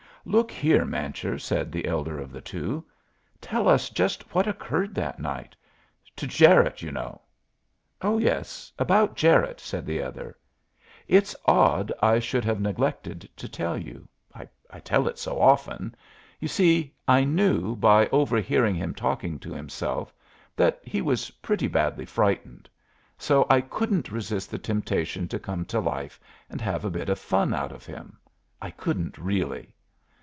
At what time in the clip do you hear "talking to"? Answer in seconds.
18.93-19.51